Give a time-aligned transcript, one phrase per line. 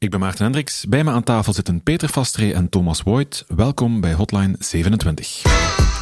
[0.00, 0.84] Ik ben Maarten Hendricks.
[0.88, 3.44] Bij me aan tafel zitten Peter Vastree en Thomas Voigt.
[3.48, 5.97] Welkom bij Hotline 27.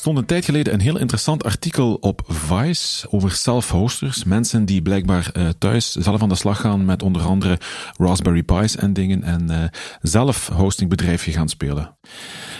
[0.00, 4.24] Stond een tijd geleden een heel interessant artikel op Vice over self-hosters.
[4.24, 7.58] Mensen die blijkbaar uh, thuis zelf aan de slag gaan met onder andere
[7.96, 9.64] Raspberry Pi's en dingen en uh,
[10.02, 11.96] zelf hostingbedrijfje gaan spelen.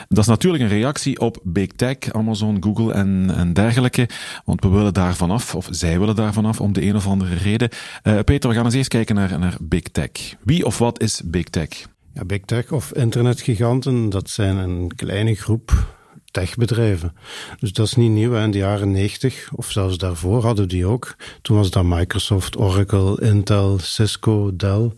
[0.09, 4.09] Dat is natuurlijk een reactie op Big Tech, Amazon, Google en, en dergelijke.
[4.45, 7.35] Want we willen daar vanaf, of zij willen daar vanaf, om de een of andere
[7.35, 7.69] reden.
[8.03, 10.11] Uh, Peter, we gaan eens eerst kijken naar, naar Big Tech.
[10.43, 11.69] Wie of wat is Big Tech?
[12.15, 15.99] Ja, Big Tech of internetgiganten, dat zijn een kleine groep
[16.31, 17.15] techbedrijven.
[17.59, 18.35] Dus dat is niet nieuw.
[18.35, 21.17] In de jaren 90 of zelfs daarvoor hadden die ook.
[21.43, 24.91] Toen was dat Microsoft, Oracle, Intel, Cisco, Dell.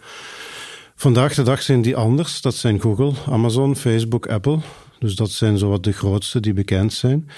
[0.94, 2.40] Vandaag de dag zijn die anders.
[2.40, 4.58] Dat zijn Google, Amazon, Facebook, Apple.
[4.98, 7.28] Dus dat zijn zowat de grootste die bekend zijn.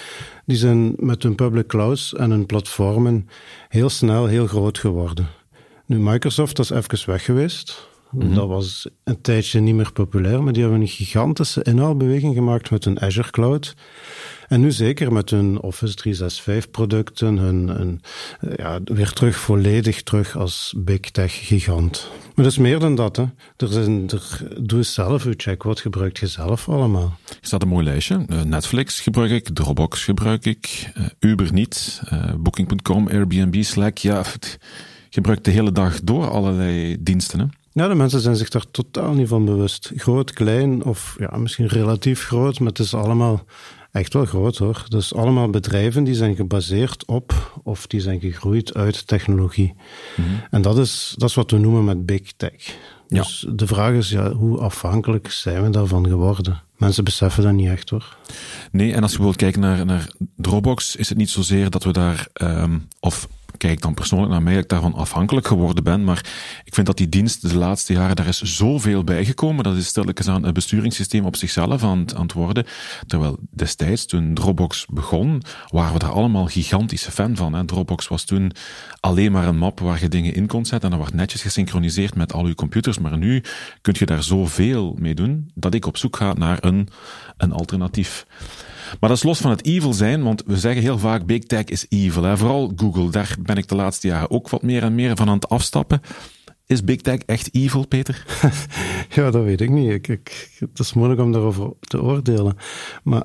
[0.46, 3.28] Die zijn met hun public clouds en hun platformen
[3.68, 5.28] heel snel heel groot geworden.
[5.86, 7.88] Nu, Microsoft is even weg geweest.
[8.14, 8.34] Mhm.
[8.34, 12.84] Dat was een tijdje niet meer populair, maar die hebben een gigantische inhaalbeweging gemaakt met
[12.84, 13.74] hun Azure Cloud.
[14.48, 18.00] En nu zeker met hun Office 365 producten, hun, hun,
[18.56, 22.10] ja, weer terug volledig terug als big tech gigant.
[22.34, 23.16] Maar dat is meer dan dat.
[23.16, 23.24] Hè.
[23.56, 25.62] Er zijn, er, doe zelf uw check.
[25.62, 27.18] Wat gebruikt je zelf allemaal?
[27.28, 28.24] Er staat een mooi lijstje.
[28.28, 32.02] Uh, Netflix gebruik ik, Dropbox gebruik ik, uh, Uber niet,
[32.38, 33.98] Booking.com, Airbnb, Slack.
[33.98, 34.22] Ja,
[35.10, 37.40] gebruik de hele dag door allerlei diensten.
[37.40, 37.46] Hè.
[37.74, 39.92] Ja, de mensen zijn zich daar totaal niet van bewust.
[39.96, 43.44] Groot, klein of ja, misschien relatief groot, maar het is allemaal
[43.92, 44.84] echt wel groot hoor.
[44.88, 49.74] Dus allemaal bedrijven die zijn gebaseerd op of die zijn gegroeid uit technologie.
[50.16, 50.28] Mhm.
[50.50, 52.76] En dat is, dat is wat we noemen met big tech.
[53.08, 56.62] Dus de vraag is, ja, hoe afhankelijk zijn we daarvan geworden?
[56.76, 58.16] Mensen beseffen dat niet echt hoor.
[58.70, 61.92] Nee, en als je bijvoorbeeld kijkt naar, naar Dropbox, is het niet zozeer dat we
[61.92, 66.04] daar, um, of kijk dan persoonlijk naar mij, dat ik daarvan afhankelijk geworden ben.
[66.04, 66.24] Maar
[66.64, 69.64] ik vind dat die dienst de laatste jaren, daar is zoveel bijgekomen.
[69.64, 72.66] Dat is stilletjes aan het besturingssysteem op zichzelf aan, het worden.
[73.06, 77.52] Terwijl destijds, toen Dropbox begon, waren we daar allemaal gigantische fan van.
[77.52, 77.64] Hè.
[77.64, 78.52] Dropbox was toen
[79.00, 80.90] alleen maar een map waar je dingen in kon zetten.
[80.90, 82.98] En dat werd netjes gesynchroniseerd met al je computers.
[82.98, 83.42] Maar nu
[83.80, 86.88] kun je daar zoveel mee doen, dat ik op zoek ga naar een,
[87.36, 88.26] een alternatief.
[89.00, 91.64] Maar dat is los van het evil zijn, want we zeggen heel vaak big tech
[91.64, 92.22] is evil.
[92.22, 92.36] Hè.
[92.36, 95.34] Vooral Google, daar ben ik de laatste jaren ook wat meer en meer van aan
[95.34, 96.00] het afstappen.
[96.66, 98.26] Is big tech echt evil, Peter?
[99.16, 99.90] ja, dat weet ik niet.
[99.90, 102.56] Ik, ik, het is moeilijk om daarover te oordelen.
[103.02, 103.22] Maar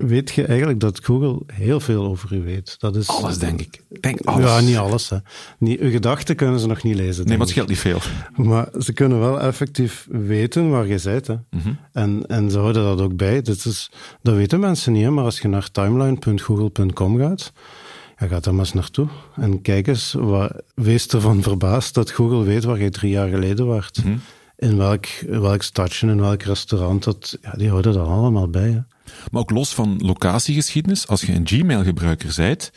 [0.00, 2.76] weet je eigenlijk dat Google heel veel over u weet.
[2.78, 3.82] Dat is, alles, denk ik.
[4.00, 4.50] Denk alles.
[4.50, 5.10] Ja, niet alles.
[5.10, 5.16] Hè.
[5.58, 7.24] Niet, uw gedachten kunnen ze nog niet lezen.
[7.26, 7.98] Nee, maar het scheelt niet veel.
[8.36, 11.26] Maar ze kunnen wel effectief weten waar je bent.
[11.26, 11.36] Hè.
[11.50, 11.72] Mhm.
[11.92, 13.42] en, en ze houden dat ook bij.
[13.42, 13.90] Dat, is,
[14.22, 15.10] dat weten mensen niet, hè.
[15.10, 17.52] maar als je naar timeline.google.com gaat,
[18.18, 19.08] ja, gaat daar maar eens naartoe.
[19.36, 23.66] En kijk eens, wat, wees ervan verbaasd dat Google weet waar je drie jaar geleden
[23.66, 23.90] was.
[24.60, 28.70] In welk, welk stadje, in welk restaurant, dat, ja, die houden dat allemaal bij.
[28.70, 28.80] Hè.
[29.30, 32.72] Maar ook los van locatiegeschiedenis, als je een Gmail-gebruiker bent,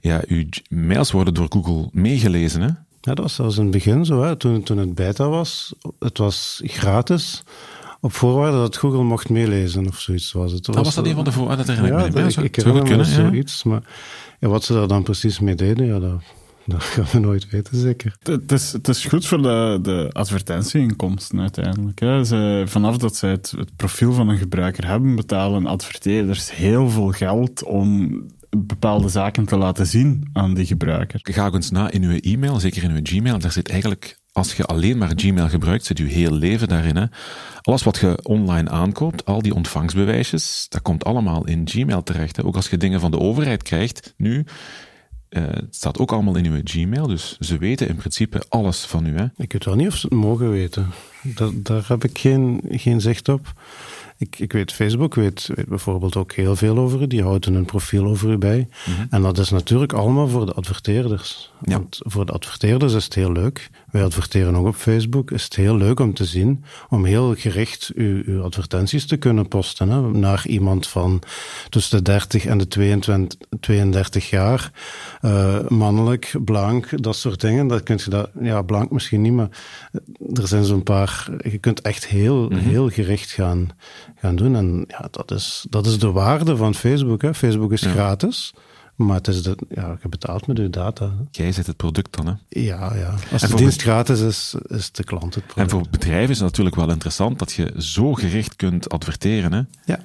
[0.00, 2.66] ja, je mails worden door Google meegelezen, hè?
[3.00, 4.36] Ja, dat was zelfs in het begin zo, hè.
[4.36, 5.74] Toen, toen het beta was.
[5.98, 7.42] Het was gratis,
[8.00, 10.66] op voorwaarde dat Google mocht meelezen of zoiets was het.
[10.66, 11.66] Was, ah, was dat een van de voorwaarden?
[11.66, 13.82] Dat ik ja, me Ik, ik goed kunnen, zoiets, maar
[14.38, 16.22] ja, wat ze daar dan precies mee deden, ja, dat
[16.66, 18.16] dat gaan we nooit weten, zeker.
[18.22, 22.00] Het is, het is goed voor de, de advertentieinkomsten uiteindelijk.
[22.00, 22.24] Hè.
[22.24, 27.10] Ze, vanaf dat zij het, het profiel van een gebruiker hebben, betalen adverteerders heel veel
[27.10, 28.22] geld om
[28.56, 31.20] bepaalde zaken te laten zien aan die gebruiker.
[31.22, 34.54] Ga ook eens na in uw e-mail, zeker in uw Gmail, daar zit eigenlijk, als
[34.54, 36.96] je alleen maar Gmail gebruikt, zit je heel leven daarin.
[36.96, 37.04] Hè?
[37.60, 42.36] Alles wat je online aankoopt, al die ontvangstbewijsjes, dat komt allemaal in Gmail terecht.
[42.36, 42.44] Hè?
[42.44, 44.44] Ook als je dingen van de overheid krijgt, nu,
[45.30, 49.06] uh, het staat ook allemaal in uw Gmail, dus ze weten in principe alles van
[49.06, 49.16] u.
[49.16, 49.24] Hè?
[49.36, 50.86] Ik weet wel niet of ze het mogen weten.
[51.54, 53.52] Daar heb ik geen, geen zicht op.
[54.16, 57.06] Ik, ik weet, Facebook weet, weet bijvoorbeeld ook heel veel over u.
[57.06, 58.68] Die houden een profiel over u bij.
[58.86, 59.06] Mhm.
[59.10, 61.49] En dat is natuurlijk allemaal voor de adverteerders.
[61.60, 63.70] Want voor de adverteerders is het heel leuk.
[63.90, 65.30] Wij adverteren ook op Facebook.
[65.30, 69.48] Is het heel leuk om te zien, om heel gericht uw, uw advertenties te kunnen
[69.48, 69.88] posten.
[69.88, 71.22] Hè, naar iemand van
[71.68, 74.72] tussen de 30 en de 22, 32 jaar.
[75.22, 77.66] Uh, mannelijk, blank, dat soort dingen.
[77.66, 79.48] Dat kun je dat, ja, blank misschien niet, maar
[80.34, 81.28] er zijn zo'n paar.
[81.50, 82.58] Je kunt echt heel, mhm.
[82.58, 83.68] heel gericht gaan
[84.20, 84.56] gaan doen.
[84.56, 87.22] En ja, dat is, dat is de waarde van Facebook.
[87.22, 87.34] Hè.
[87.34, 88.52] Facebook is gratis.
[89.06, 91.12] Maar het is de, ja, je betaalt met je data.
[91.30, 92.32] Jij zit het product dan, hè?
[92.60, 93.14] Ja, ja.
[93.32, 95.70] Als En de dienst gratis is, is de klant het En product.
[95.70, 99.52] voor bedrijven is het natuurlijk wel interessant dat je zo gericht kunt adverteren.
[99.52, 99.62] Hè?
[99.84, 100.00] Ja.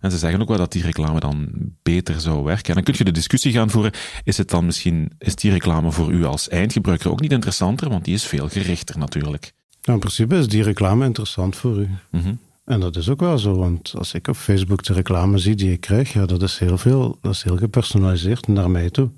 [0.00, 1.48] En ze zeggen ook wel dat die reclame dan
[1.82, 2.68] beter zou werken.
[2.68, 3.92] En dan kun je de discussie gaan voeren,
[4.24, 7.88] is het dan misschien, is die reclame voor u als eindgebruiker ook niet interessanter?
[7.88, 9.52] Want die is veel gerichter natuurlijk.
[9.82, 11.88] Nou, in principe is die reclame interessant voor u.
[12.10, 12.34] Mhm.
[12.70, 15.72] En dat is ook wel zo, want als ik op Facebook de reclame zie die
[15.72, 19.10] ik krijg, ja, dat is heel veel, dat is heel gepersonaliseerd naar mij toe.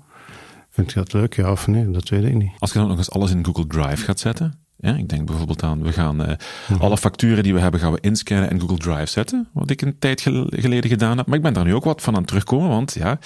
[0.69, 1.91] Vind je dat leuk, ja of nee?
[1.91, 2.51] Dat weet ik niet.
[2.59, 5.63] Als je dan nog eens alles in Google Drive gaat zetten, ja, ik denk bijvoorbeeld
[5.63, 6.35] aan, we gaan eh,
[6.79, 9.99] alle facturen die we hebben, gaan we inscannen en Google Drive zetten, wat ik een
[9.99, 11.25] tijd gel- geleden gedaan heb.
[11.27, 13.19] Maar ik ben daar nu ook wat van aan het terugkomen, want ja,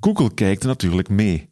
[0.00, 1.50] Google kijkt natuurlijk mee.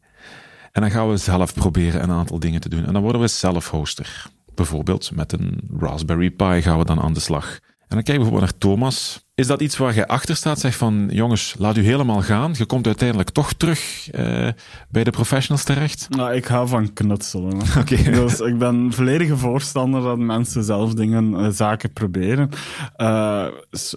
[0.71, 2.85] En dan gaan we zelf proberen een aantal dingen te doen.
[2.85, 4.25] En dan worden we zelf-hoster.
[4.55, 7.59] Bijvoorbeeld met een Raspberry Pi gaan we dan aan de slag.
[7.87, 9.23] En dan kijken we bijvoorbeeld naar Thomas.
[9.35, 10.59] Is dat iets waar jij achter staat?
[10.59, 12.53] Zeg van, jongens, laat u helemaal gaan.
[12.57, 14.47] Je komt uiteindelijk toch terug eh,
[14.89, 16.07] bij de professionals terecht.
[16.09, 17.59] Nou, ik hou van knutselen.
[18.11, 22.49] Dus ik ben volledige voorstander dat mensen zelf dingen, eh, zaken proberen.
[22.95, 23.95] Eh, s-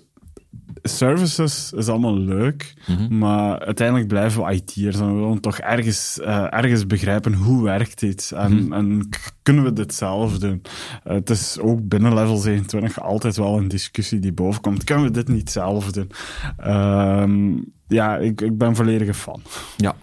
[0.83, 2.75] services is allemaal leuk,
[3.11, 8.01] maar uiteindelijk blijven we IT'ers en we willen toch ergens, eh, ergens begrijpen hoe werkt
[8.01, 10.63] dit en, en k- kunnen we dit zelf doen.
[11.05, 14.85] Eh, het is ook binnen level 27 altijd wel een discussie die bovenkomt.
[14.85, 16.11] Kunnen we dit niet zelf doen?
[16.57, 17.53] Ehm,
[17.89, 19.41] ja, ik, ik ben volledige fan.
[19.77, 19.95] Ja.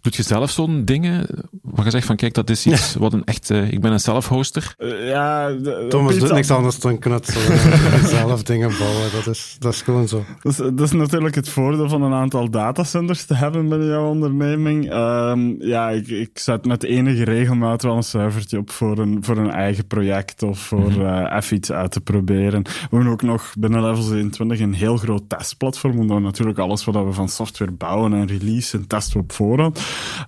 [0.00, 1.26] Doet je zelf zo'n dingen
[1.62, 3.50] waar je zegt van, kijk, dat is iets wat een echt...
[3.50, 4.74] eh, ik ben een self-hoster.
[4.78, 5.56] Eh, ja,
[5.88, 7.58] Thomas doet niks anders dan knutselen
[7.92, 9.10] en zelf dingen bouwen.
[9.12, 10.24] Dat is, dat is gewoon zo.
[10.42, 14.08] Dat is, dat is natuurlijk het voordeel van een aantal datacenters te hebben binnen jouw
[14.08, 14.90] onderneming.
[14.90, 19.36] Ehm, ja, ik, ik zet met enige regelmaat wel een servertje op voor een, voor
[19.36, 22.62] een eigen project of voor eh, even iets uit te proberen.
[22.62, 26.84] We hebben ook nog binnen Level 27 een heel groot testplatform, omdat we natuurlijk alles
[26.84, 29.80] wat we van software bouwen en releasen, testen we op voorhand.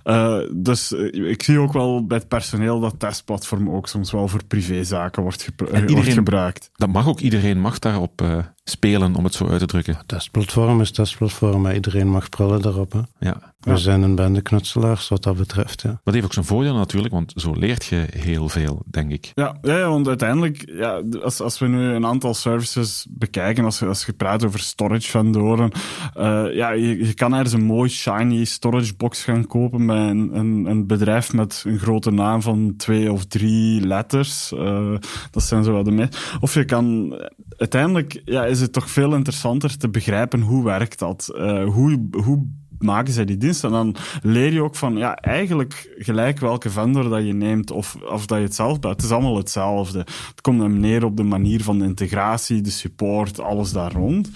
[0.03, 4.27] Eh, dus eh, ik zie ook wel bij het personeel dat testplatform ook soms wel
[4.27, 6.69] voor privézaken wordt, eh, iedereen- wordt gebruikt.
[6.75, 9.97] Dat mag ook, iedereen mag daarop eh, spelen, om het zo uit te drukken.
[10.05, 12.91] Testplatform is testplatform, maar iedereen mag prullen daarop.
[12.91, 12.99] Hè.
[13.19, 13.53] Ja.
[13.59, 13.75] We Ja.
[13.75, 15.81] zijn een bende knutselaars wat dat betreft.
[15.81, 15.89] Ja.
[15.89, 19.31] Maar dat heeft ook zijn voordeel natuurlijk, want zo leert je heel veel, denk ik.
[19.35, 23.85] Ja, ja, want uiteindelijk, ja, als, als we nu een aantal services bekijken, als je,
[23.85, 25.71] als je praat over storage vendoren,
[26.13, 30.29] eh, ja, je, je kan ergens een mooi shiny storage box gaan kopen bij een,
[30.37, 34.51] een, een bedrijf met een grote naam van twee of drie letters.
[34.51, 34.93] Eh,
[35.31, 36.37] dat zijn zo wat de meest.
[36.39, 37.15] Of je kan,
[37.57, 41.29] uiteindelijk ja, is het toch veel interessanter te begrijpen hoe werkt dat?
[41.35, 42.47] Eh, hoe, hoe
[42.83, 43.63] maken zij die dienst.
[43.63, 47.97] En dan leer je ook van, ja, eigenlijk gelijk welke vendor dat je neemt of,
[48.11, 48.95] of dat je het zelf bent.
[48.95, 49.99] Het is allemaal hetzelfde.
[49.99, 54.29] Het komt dan neer op de manier van de integratie, de support, alles daar rond.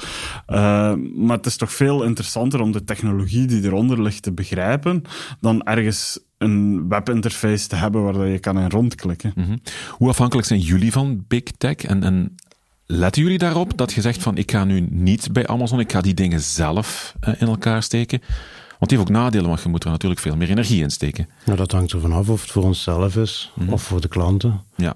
[0.45, 5.01] Eh, maar het is toch veel interessanter om de technologie die eronder ligt te begrijpen,
[5.39, 9.31] dan ergens een webinterface te hebben waar je kan in rondklikken.
[9.35, 9.57] Mhm.
[9.89, 11.75] Hoe afhankelijk zijn jullie van big tech?
[11.75, 12.35] En, en
[12.87, 16.01] letten jullie daarop dat je zegt van, ik ga nu niet bij Amazon, ik ga
[16.01, 18.19] die dingen zelf eh, in elkaar steken?
[18.79, 21.29] Want die heeft ook nadelen, want je moet er natuurlijk veel meer energie in steken.
[21.45, 24.61] Nou, dat hangt er vanaf of het voor onszelf is of voor de klanten.
[24.75, 24.93] Ja.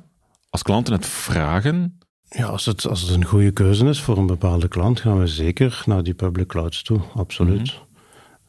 [0.49, 1.99] Als klanten het vragen,
[2.29, 5.27] Ja, als het, als het een goede keuze is voor een bepaalde klant, gaan we
[5.27, 6.99] zeker naar die public clouds toe.
[7.15, 7.79] Absoluut.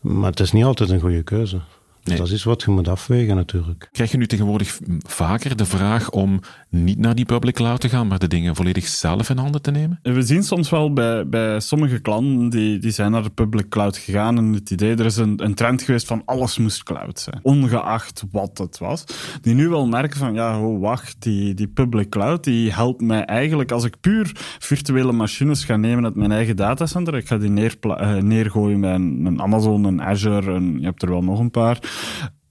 [0.00, 1.60] Maar het is niet altijd een goede keuze.
[2.04, 2.16] Nee.
[2.16, 3.88] Dat is iets wat je moet afwegen natuurlijk.
[3.92, 8.06] krijg je nu tegenwoordig vaker de vraag om niet naar die public cloud te gaan,
[8.06, 9.98] maar de dingen volledig zelf in handen te nemen?
[10.02, 13.96] We zien soms wel bij, bij sommige klanten die, die zijn naar de public cloud
[13.96, 17.40] gegaan en het idee, er is een, een trend geweest van alles moest cloud zijn,
[17.42, 19.04] ongeacht wat het was.
[19.40, 23.24] Die nu wel merken van, ja, oh, wacht, die, die public cloud die helpt mij
[23.24, 27.70] eigenlijk, als ik puur virtuele machines ga nemen uit mijn eigen datacenter, ik ga die
[27.80, 31.50] eh, neergooien bij een, een Amazon, een Azure, en je hebt er wel nog een
[31.50, 31.78] paar,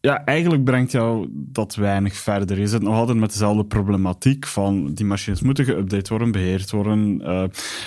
[0.02, 2.60] ja, eigenlijk brengt jou dat weinig verder.
[2.60, 7.22] Je zit nog altijd met dezelfde problematiek van die machines moeten geüpdate worden, beheerd worden.
[7.22, 7.44] Eh,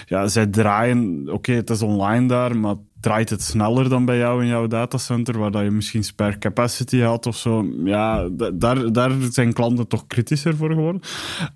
[0.06, 4.42] ja, zij draaien, oké, het is online daar, maar draait het sneller dan bij jou
[4.42, 7.66] in jouw datacenter, waar dat je misschien spare capacity had of zo.
[7.84, 11.00] Ja, da- daar, daar zijn klanten toch kritischer voor geworden.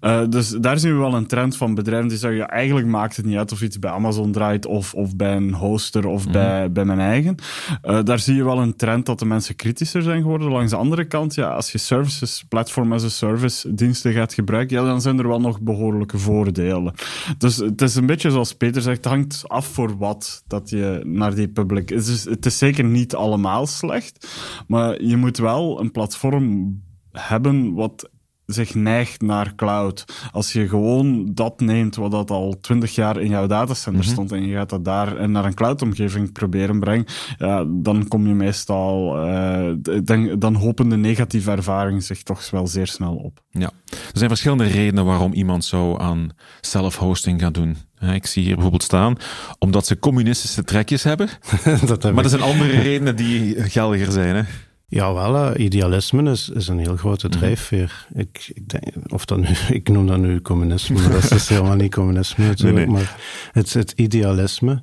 [0.01, 3.17] Eh, dus daar zien we wel een trend van bedrijven die zeggen, ja, eigenlijk maakt
[3.17, 6.73] het niet uit of iets bij Amazon draait of, of bij een hoster of bij,
[6.73, 7.35] bij mijn eigen.
[7.83, 10.51] Eh, daar zie je wel een trend dat de mensen kritischer zijn geworden.
[10.51, 14.77] Langs de andere kant, ja, als je services, platform as a service diensten gaat gebruiken,
[14.77, 16.95] ja, dan zijn er wel nog behoorlijke voordelen.
[17.39, 21.01] Dus het is een beetje zoals Peter zegt, het hangt af voor wat dat je
[21.05, 21.89] naar die public...
[21.89, 24.29] Het is, het is zeker niet allemaal slecht,
[24.67, 26.77] maar je moet wel een platform
[27.13, 28.11] hebben wat
[28.47, 30.05] zich neigt naar cloud.
[30.33, 34.13] Als je gewoon dat neemt wat dat al twintig jaar in jouw datacenter Mhm.
[34.13, 37.07] stond en je gaat dat daar naar een cloud-omgeving proberen brengen,
[37.39, 39.73] ja, dan kom je meestal, eh,
[40.05, 43.41] dan, dan hopen de negatieve ervaringen zich toch wel zeer snel op.
[43.51, 46.29] Ja, er zijn verschillende redenen waarom iemand zou aan
[46.61, 47.77] self-hosting gaan doen.
[48.01, 49.17] Ik zie hier bijvoorbeeld staan,
[49.59, 51.29] omdat ze communistische trekjes hebben.
[51.87, 54.37] dat heb Maar er zijn andere redenen die geldiger zijn.
[54.37, 54.43] Hè?
[54.91, 55.57] Ja, wel, hè.
[55.57, 57.39] idealisme is, is een heel grote Mhm.
[57.39, 58.07] drijfveer.
[58.15, 59.47] Ik, ik, denk, of dat nu,
[59.79, 62.77] ik noem dat nu communisme, maar dat is dus helemaal niet communisme natuurlijk.
[62.77, 62.95] Nee, nee.
[62.95, 63.17] Maar
[63.53, 64.83] het, het idealisme.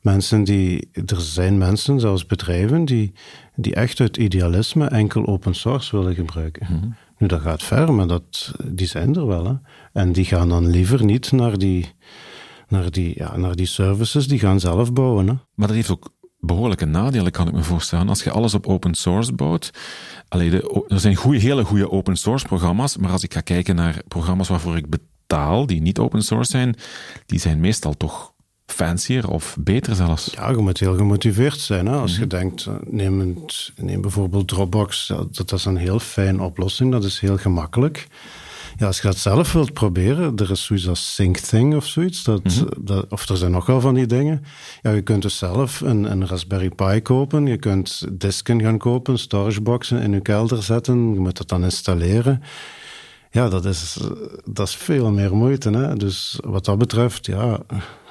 [0.00, 3.12] Mensen die, er zijn mensen, zelfs bedrijven, die,
[3.54, 6.66] die echt uit idealisme enkel open source willen gebruiken.
[6.70, 6.86] Mhm.
[7.18, 9.46] Nu, dat gaat ver, maar dat, die zijn er wel.
[9.46, 9.54] Hè.
[9.92, 11.94] En die gaan dan liever niet naar die,
[12.68, 15.26] naar die, ja, naar die services, die gaan zelf bouwen.
[15.26, 15.34] Hè.
[15.54, 18.08] Maar dat heeft ook behoorlijke nadelen, kan ik me voorstellen.
[18.08, 19.70] Als je alles op open source bouwt.
[20.28, 23.76] Allee, de, er zijn goeie, hele goede open source programma's, maar als ik ga kijken
[23.76, 26.76] naar programma's waarvoor ik betaal, die niet open source zijn,
[27.26, 28.34] die zijn meestal toch
[28.66, 30.32] fancier of beter zelfs.
[30.34, 31.86] Ja, je moet heel gemotiveerd zijn.
[31.86, 31.96] Hè?
[31.96, 33.44] Als je denkt, eh, neem,
[33.76, 38.06] neem bijvoorbeeld Dropbox, dat, dat is een heel fijne oplossing, dat is heel gemakkelijk.
[38.76, 42.64] Ja, als je dat zelf wilt proberen, er is zoiets als SyncThing of zoiets, dat,
[42.80, 44.44] dat, of er zijn nog wel van die dingen.
[44.82, 49.18] Ja, je kunt dus zelf een, een Raspberry Pi kopen, je kunt disken gaan kopen,
[49.18, 52.42] storageboxen in je kelder zetten, je moet dat dan installeren.
[53.30, 53.96] Ja, dat is,
[54.44, 55.70] dat is veel meer moeite.
[55.70, 55.96] Hè?
[55.96, 57.60] Dus wat dat betreft, ja,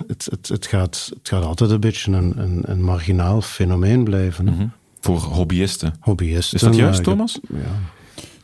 [0.08, 4.48] het, het, het, gaat, het gaat altijd een beetje een, een, een marginaal fenomeen blijven.
[4.48, 4.54] hè.
[4.54, 4.68] Mhm.
[5.00, 5.94] Voor hobbyisten.
[6.00, 6.56] Hobbyisten.
[6.58, 7.40] Is dat juist, Thomas?
[7.50, 7.60] Ja.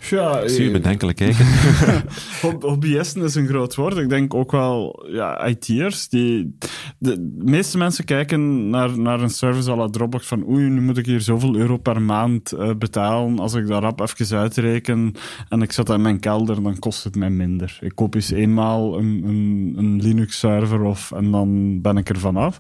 [0.10, 1.46] Ja, Ik zie je bedenkelijk kijken.
[2.41, 3.98] Hob- Hobbyisten is een groot woord.
[3.98, 6.58] Ik denk ook wel, ja, IT'ers, die...
[6.98, 10.98] De meeste mensen kijken naar, naar een service à la Dropbox van oei, nu moet
[10.98, 13.39] ik hier zoveel euro per maand eh, betalen.
[13.39, 15.12] Als ik dat rap even uitreken
[15.50, 17.77] en ik zet dat in mijn kelder, dan kost het mij minder.
[17.81, 22.60] Ik koop eens eenmaal een, een, een Linux-server of, en dan ben ik er vanaf.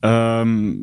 [0.00, 0.74] Ehm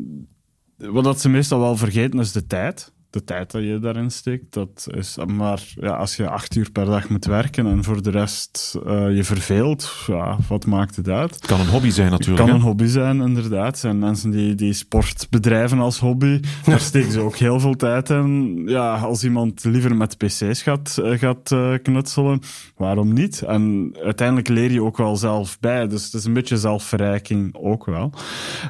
[0.77, 2.93] wat dat ze meestal wel vergeten is de tijd.
[3.15, 4.53] De tijd dat je daarin steekt.
[4.53, 8.09] Dat is, maar ja, als je acht uur per dag moet werken en voor de
[8.09, 11.35] rest eh, je verveelt, ja, wat maakt het uit?
[11.35, 12.45] Het kan een hobby zijn Het natuurlijk.
[12.45, 12.55] kan hè?
[12.55, 13.73] een hobby zijn, inderdaad.
[13.73, 16.39] Er zijn mensen die, die sport bedrijven als hobby.
[16.65, 18.63] Daar steken ze ook heel veel tijd in.
[18.67, 22.39] Ja, als iemand liever met pc's gaat, eh, gaat eh, knutselen,
[22.75, 23.41] waarom niet?
[23.41, 25.87] En uiteindelijk leer je ook wel zelf bij.
[25.87, 28.11] Dus het is een beetje zelfverrijking ook wel.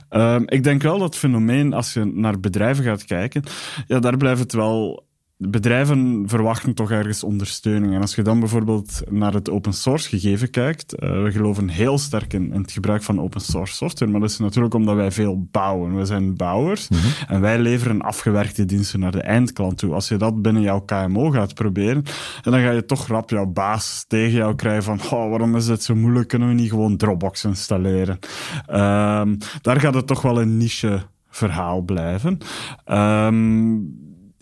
[0.10, 3.44] Ehm, ik denk wel dat het fenomeen, als je naar bedrijven gaat kijken,
[3.88, 5.06] ja, daar blijft het wel
[5.38, 7.94] bedrijven verwachten toch ergens ondersteuning.
[7.94, 11.98] En als je dan bijvoorbeeld naar het open source gegeven kijkt, eh, we geloven heel
[11.98, 15.12] sterk in, in het gebruik van open source software, maar dat is natuurlijk omdat wij
[15.12, 15.96] veel bouwen.
[15.96, 16.88] We zijn bouwers
[17.27, 19.94] en wij leveren afgewerkte diensten naar de eindklant toe.
[19.94, 22.04] Als je dat binnen jouw KMO gaat proberen,
[22.44, 25.65] en dan ga je toch rap jouw baas tegen jou krijgen van oh, waarom is
[25.65, 28.20] dit zo moeilijk, kunnen we niet gewoon Dropbox installeren?
[28.65, 32.38] Ehm, daar gaat het toch wel een niche verhaal blijven.
[32.86, 33.77] Ehm,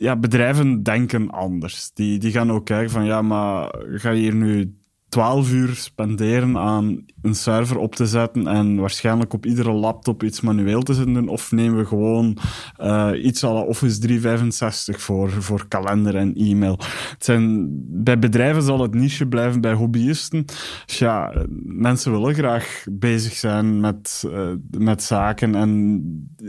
[0.04, 1.92] ja, bedrijven denken anders.
[1.94, 4.78] Die, die gaan ook kijken van, ja, maar ga je hier nu
[5.10, 10.42] 12 uur spenderen aan een server op te zetten en waarschijnlijk op iedere laptop iets
[10.42, 12.38] manueel te zetten, of nemen we gewoon
[12.78, 16.80] eh, iets la Office 365 voor, voor kalender en e-mail.
[17.10, 17.68] Het zijn,
[18.04, 20.46] bij bedrijven zal het niche blijven, bij hobbyisten.
[20.86, 26.02] Dus ja, mensen willen graag bezig zijn met, eh, met zaken en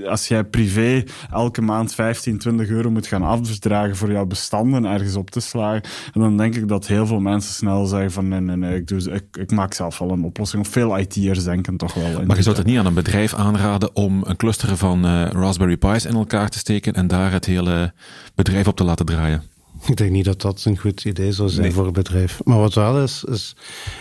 [0.06, 5.16] als jij privé elke maand 15, 20 euro moet gaan afdragen voor jouw bestanden ergens
[5.16, 8.40] op te slagen, en dan denk ik dat heel veel mensen snel zeggen van nee,
[8.40, 10.63] nee, nee, ik, doe, ik, ik maak zelf wel een oplossing.
[10.64, 12.20] Veel IT'ers denken toch wel.
[12.20, 15.26] in Maar je zou het niet aan een bedrijf aanraden om een cluster van eh,
[15.30, 17.92] Raspberry Pi's in elkaar te steken en daar het hele
[18.34, 19.42] bedrijf op te laten draaien.
[19.86, 21.72] Ik denk niet dat dat een goed idee zou zijn Nee.
[21.72, 22.40] voor een bedrijf.
[22.44, 23.56] Maar wat wel is, is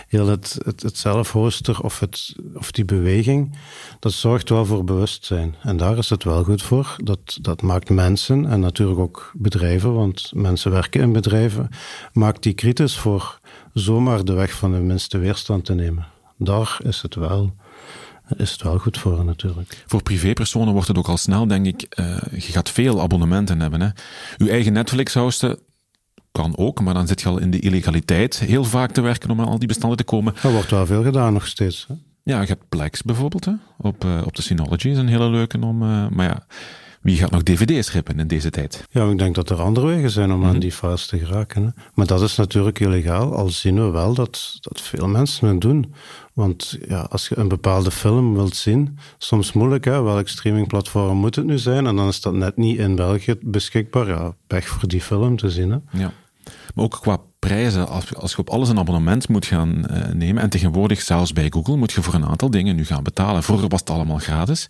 [0.08, 3.58] heel het, het, het zelfhoster of, het, of die beweging,
[4.00, 5.55] dat zorgt wel voor bewustzijn.
[5.62, 6.96] En daar is het wel goed voor.
[7.03, 11.70] Dat, dat maakt mensen en natuurlijk ook bedrijven, want mensen werken in bedrijven,
[12.13, 13.39] maakt die kritisch voor
[13.74, 16.08] zomaar de weg van de minste weerstand te nemen.
[16.43, 17.55] Daar is het wel,
[18.38, 19.83] is het wel goed voor natuurlijk.
[19.88, 23.81] Voor privépersonen wordt het ook al snel, denk ik, eh, je gaat veel abonnementen hebben.
[23.81, 23.89] Hè.
[24.38, 25.59] Uw eigen Netflix hosten
[26.31, 29.39] kan ook, maar dan zit je al in de illegaliteit heel vaak te werken om
[29.39, 30.33] aan al die bestanden te komen.
[30.43, 31.85] Er wordt wel veel gedaan nog steeds.
[31.88, 31.93] Hè?
[32.23, 35.59] Ja, je hebt Plex bijvoorbeeld, hè, op, eh, op de Synology is een hele leuke
[35.59, 35.81] om...
[35.81, 36.45] eh, maar ja,
[37.03, 38.86] wie gaat nog dvd's rippen in deze tijd?
[38.89, 41.63] Ja, ik denk dat er andere wegen zijn om aan die files te geraken.
[41.63, 41.69] Hè.
[41.93, 45.93] Maar dat is natuurlijk illegaal, al zien we wel dat, dat veel mensen het doen.
[46.33, 51.36] Want ja, als je een bepaalde film wilt zien, soms moeilijk, hè, welk streamingplatform moet
[51.36, 51.88] het nu zijn?
[51.88, 54.07] En dan is dat net niet in België beschikbaar.
[54.07, 55.72] Ja, pech voor die film te zien.
[55.72, 55.77] Hè.
[55.91, 56.12] Ja.
[56.75, 60.41] Maar ook qua prijzen, als, als je op alles een abonnement moet gaan uh, nemen,
[60.43, 63.43] en tegenwoordig zelfs bij Google moet je voor een aantal dingen nu gaan betalen.
[63.43, 64.67] Vroeger was het allemaal gratis.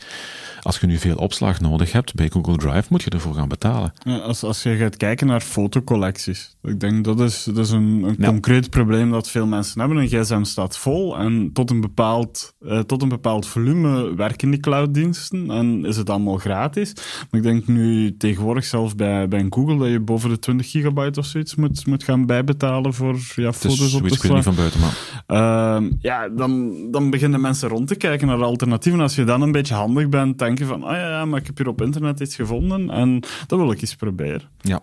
[0.61, 3.93] Als je nu veel opslag nodig hebt bij Google Drive, moet je ervoor gaan betalen.
[4.03, 8.03] Ja, als, als je gaat kijken naar fotocollecties, ik denk dat is, dat is een,
[8.03, 9.97] een concreet probleem dat veel mensen hebben.
[9.97, 14.59] Een gsm staat vol en tot een bepaald, uh, tot een bepaald volume werken die
[14.59, 16.93] clouddiensten en is het allemaal gratis.
[17.29, 21.19] Maar ik denk nu tegenwoordig zelf bij, bij Google dat je boven de 20 gigabyte
[21.19, 22.61] of zoiets moet, moet gaan bijbetalen
[22.93, 24.35] voor ja, foto's op te slaan.
[24.35, 24.95] niet van buiten, maar...
[25.27, 29.01] Uh, ja, dan, dan beginnen mensen rond te kijken naar alternatieven.
[29.01, 31.67] Als je dan een beetje handig bent, denken van, ah ja, maar ik heb hier
[31.67, 34.49] op internet iets gevonden en dat wil ik eens proberen.
[34.61, 34.79] Ja.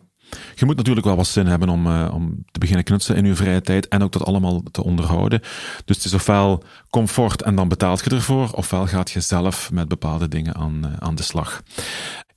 [0.54, 3.34] Je moet natuurlijk wel wat zin hebben om, uh, om te beginnen knutselen in je
[3.34, 5.40] vrije tijd en ook dat allemaal te onderhouden.
[5.84, 9.88] Dus het is ofwel comfort en dan betaalt je ervoor, ofwel gaat je zelf met
[9.88, 11.62] bepaalde dingen aan, uh, aan de slag.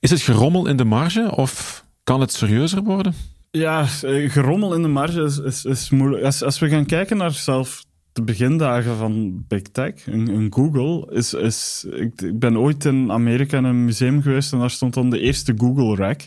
[0.00, 3.14] Is het gerommel in de marge of kan het serieuzer worden?
[3.56, 6.24] Ja, eh, gerommel in de marge is, is, is moeilijk.
[6.24, 11.34] Als, als we gaan kijken naar zelf de begindagen van Big Tech, een, Google, is...
[11.34, 15.10] is ik, ik, ben ooit in Amerika in een museum geweest en daar stond dan
[15.10, 16.26] de eerste Google Rack.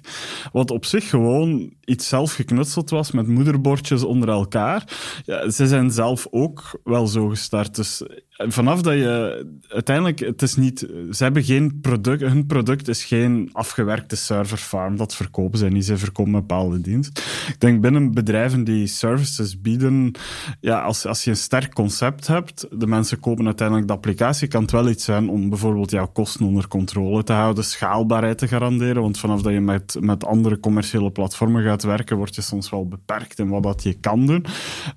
[0.51, 4.83] Wat op zich gewoon iets zelf geknutseld was met moederbordjes onder elkaar.
[5.25, 7.75] Ja, ze zijn zelf ook wel zo gestart.
[7.75, 8.03] Dus
[8.37, 10.79] vanaf dat je uiteindelijk, het is niet,
[11.11, 14.97] ze hebben geen product, hun product is geen afgewerkte serverfarm.
[14.97, 15.85] Dat verkopen ze niet.
[15.85, 17.19] Ze verkopen een bepaalde dienst.
[17.47, 20.11] Ik denk binnen bedrijven die services bieden,
[20.59, 24.61] ja, als, als je een sterk concept hebt, de mensen kopen uiteindelijk de applicatie, kan
[24.61, 29.01] het wel iets zijn om bijvoorbeeld jouw kosten onder controle te houden, schaalbaarheid te garanderen.
[29.01, 32.87] Want vanaf dat je met, met andere commerciële platformen gaat werken, word je soms wel
[32.87, 34.45] beperkt in wat dat je kan doen.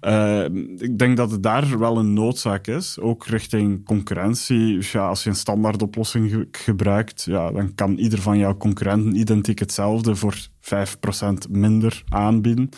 [0.02, 0.44] Uh,
[0.78, 2.98] ik denk dat het daar wel een noodzaak is.
[3.00, 4.78] Ook richting concurrentie.
[4.92, 9.58] Ja, als je een standaard oplossing gebruikt, ja, dan kan ieder van jouw concurrenten identiek
[9.58, 12.68] hetzelfde voor 5% minder aanbieden.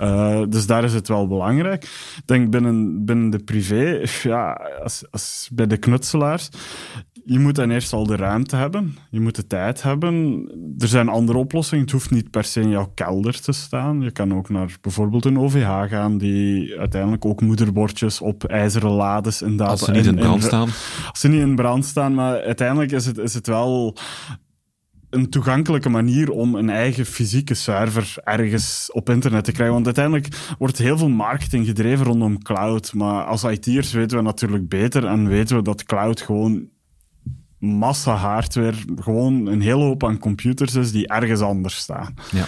[0.00, 1.84] Uh, dus daar is het wel belangrijk.
[2.16, 6.48] Ik denk binnen, binnen de privé, ja, als, als bij de knutselaars,
[7.28, 8.96] je moet dan eerst al de ruimte hebben.
[9.10, 10.46] Je moet de tijd hebben.
[10.78, 11.84] Er zijn andere oplossingen.
[11.84, 14.00] Het hoeft niet per se in jouw kelder te staan.
[14.00, 19.42] Je kan ook naar bijvoorbeeld een OVH gaan, die uiteindelijk ook moederbordjes op ijzeren lades
[19.42, 20.68] in Als ze niet in, brand staan.
[21.10, 23.96] Als ze niet in brand staan, maar uiteindelijk is het, is het wel
[25.10, 29.74] een toegankelijke manier om een eigen fysieke server ergens op internet te krijgen.
[29.74, 32.94] Want uiteindelijk wordt heel veel marketing gedreven rondom cloud.
[32.94, 36.68] Maar als IT'ers weten we natuurlijk beter en weten we dat cloud gewoon
[37.58, 42.14] massa hardware, gewoon een hele hoop aan computers is die ergens anders staan.
[42.32, 42.46] Ja.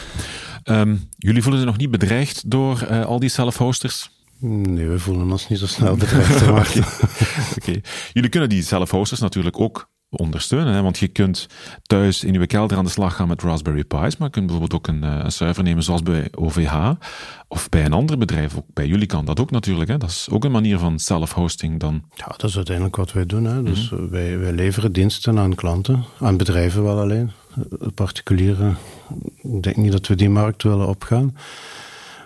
[0.81, 4.11] Um, jullie voelen zich nog niet bedreigd door uh, al die self-hosters?
[4.40, 6.42] Nee, we voelen ons niet zo snel bedreigd.
[6.49, 6.85] Oké.
[7.59, 7.83] okay.
[8.12, 10.75] Jullie kunnen die self-hosters natuurlijk ook ondersteunen.
[10.75, 10.83] Hè?
[10.83, 11.47] Want je kunt
[11.83, 14.75] thuis in je kelder aan de slag gaan met Raspberry Pi's, maar je kunt bijvoorbeeld
[14.75, 16.92] ook een, eh, een server nemen zoals bij OVH
[17.49, 18.57] of bij een ander bedrijf.
[18.57, 19.90] Ook bij jullie kan dat ook natuurlijk.
[19.90, 19.99] Hè?
[19.99, 22.03] Dat is ook een manier van self-hosting dan.
[22.14, 23.44] Ja, dat is uiteindelijk wat wij doen.
[23.44, 23.62] Hè?
[23.62, 24.09] Dus mhm.
[24.09, 27.31] wij, wij leveren diensten aan klanten, aan bedrijven wel alleen.
[27.94, 28.77] Particulieren,
[29.42, 31.37] ik denk niet dat we die markt willen opgaan.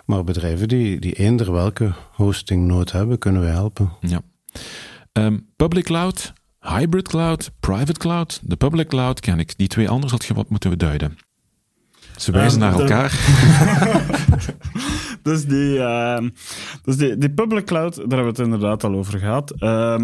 [0.05, 3.91] Maar bedrijven die, die eender welke hosting nood hebben, kunnen wij helpen.
[3.99, 4.21] Ja.
[5.13, 9.57] Um, public cloud, Hybrid cloud, private cloud, de public cloud ken ik.
[9.57, 11.17] Die twee anders had je wat moeten duiden.
[12.17, 13.19] Ze wijzen naar elkaar.
[15.23, 16.17] dus die, uh,
[16.83, 19.53] dus die, die public cloud, daar hebben we het inderdaad al over gehad.
[19.57, 20.03] Uh,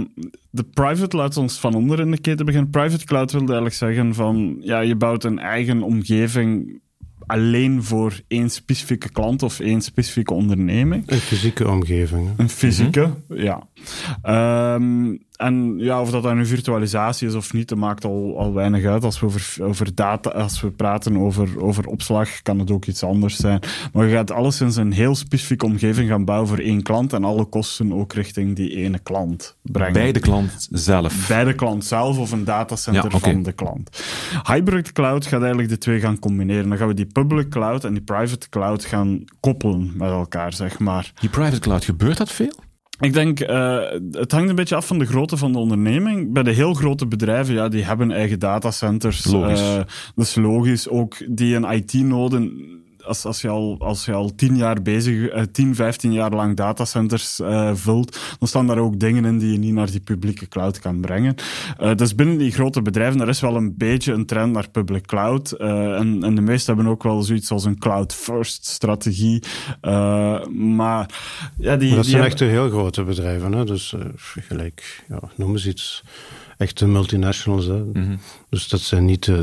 [0.49, 2.69] de private cloud, ons van onder in de keten beginnen.
[2.69, 6.81] Private cloud wil eigenlijk zeggen van, ja, je bouwt een eigen omgeving
[7.25, 11.03] alleen voor één specifieke klant of één specifieke onderneming.
[11.05, 12.29] Een fysieke omgeving.
[12.37, 13.41] Een fysieke, mhm.
[13.41, 13.63] ja.
[14.73, 18.53] Um, en ja, of dat dan een virtualisatie is of niet, dat maakt al, al
[18.53, 19.03] weinig uit.
[19.03, 23.03] Als we over, over data, als we praten over, over opslag, kan het ook iets
[23.03, 23.59] anders zijn.
[23.93, 27.45] Maar je gaat alleszins een heel specifieke omgeving gaan bouwen voor één klant en alle
[27.45, 29.93] kosten ook richting die ene klant brengen.
[29.93, 31.27] Bij de klant zelf?
[31.27, 34.03] Bij de klant zelf of een datacenter van de klant.
[34.43, 36.69] Hybrid cloud gaat eigenlijk de twee gaan combineren.
[36.69, 40.79] Dan gaan we die public cloud en die private cloud gaan koppelen met elkaar, zeg
[40.79, 41.11] maar.
[41.19, 42.67] Die private cloud, gebeurt dat veel?
[42.99, 43.77] Ik denk, uh,
[44.11, 46.33] het hangt een beetje af van de grootte van de onderneming.
[46.33, 49.25] Bij de heel grote bedrijven, ja, die hebben eigen datacenters.
[49.25, 49.61] Logisch.
[49.61, 49.75] Uh,
[50.15, 50.89] dat is logisch.
[50.89, 52.51] Ook die een IT-noden
[53.09, 56.55] als, als, je al, als je al tien jaar bezig, uh, 10, 15 jaar lang
[56.55, 60.47] datacenters uh, vult, dan staan daar ook dingen in die je niet naar die publieke
[60.47, 61.35] cloud kan brengen.
[61.81, 65.05] Uh, dus binnen die grote bedrijven, er is wel een beetje een trend naar public
[65.05, 65.55] cloud.
[65.57, 69.43] Uh, en, en de meesten hebben ook wel zoiets als een cloud-first strategie.
[70.51, 71.09] maar
[71.57, 73.65] ja, die, dat die zijn echt heel grote bedrijven, hè?
[73.65, 76.03] dus gelijk, ja, noem eens iets
[76.59, 77.65] echte multinationals.
[77.65, 77.77] Hè.
[77.77, 78.19] Mm -hmm.
[78.49, 79.37] Dus dat zijn niet, uh,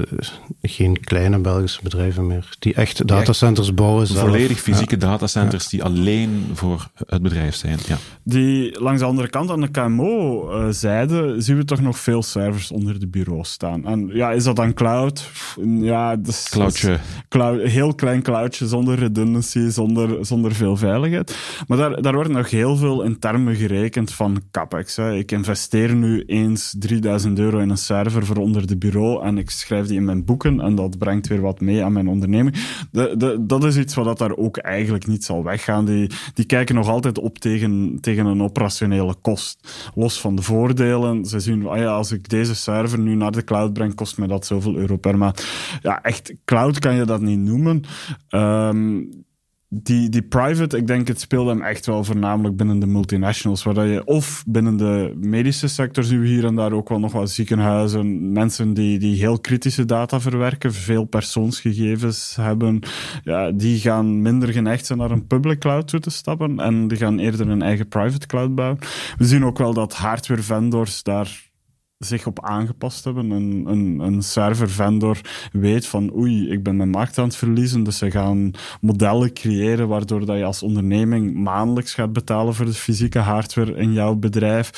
[0.63, 2.49] geen kleine Belgische bedrijven meer.
[2.59, 4.21] Die echt datacenters bouwen zelf.
[4.21, 7.79] Volledig fysieke datacenters die alleen voor het bedrijf zijn.
[7.87, 7.97] Ja.
[8.23, 13.01] Die langs de andere kant aan de KMO-zijde zien we toch nog veel servers onder
[13.01, 13.87] de bureaus staan.
[13.87, 15.31] En ja, is dat dan cloud?
[15.65, 16.99] Ja, dat is, Cloudje.
[17.29, 21.37] Cloud, heel klein cloudje, zonder redundancy, zonder, zonder veel veiligheid.
[21.67, 24.97] Maar daar, daar wordt nog heel veel in termen gerekend van capex.
[24.97, 25.15] Hè.
[25.15, 29.87] Ik investeer nu eens 3000 euro in een server voor onder de en ik schrijf
[29.87, 32.57] die in mijn boeken en dat brengt weer wat mee aan mijn onderneming.
[32.91, 35.85] De, de, dat is iets wat daar ook eigenlijk niet zal weggaan.
[35.85, 39.91] Die, die kijken nog altijd op tegen, tegen een operationele kost.
[39.95, 41.25] Los van de voordelen.
[41.25, 44.29] Ze zien, ah ja, als ik deze server nu naar de cloud breng, kost mij
[44.29, 45.47] dat zoveel euro per maand.
[45.83, 47.83] Ja, echt, cloud kan je dat niet noemen.
[48.31, 49.25] Um,
[49.83, 53.87] die, die private, ik denk het speelde hem echt wel voornamelijk binnen de multinationals, waar
[53.87, 57.31] je of binnen de medische sector zien we hier en daar ook wel nog wat
[57.31, 62.81] ziekenhuizen, mensen die, die heel kritische data verwerken, veel persoonsgegevens hebben,
[63.25, 66.99] ja, die gaan minder geneigd zijn naar een public cloud toe te stappen en die
[66.99, 68.79] gaan eerder een eigen private cloud bouwen.
[69.19, 71.46] We zien ook wel dat hardware vendors daar
[71.99, 73.31] zich op aangepast hebben.
[73.31, 75.21] Een, een, een server-vendor
[75.53, 79.89] weet van oei, ik ben mijn markt aan het verliezen, dus ze gaan modellen creëren
[79.89, 84.71] waardoor dat je als onderneming maandelijks gaat betalen voor de fysieke hardware in jouw bedrijf.